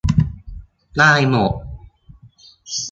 [0.97, 1.53] ได้หมด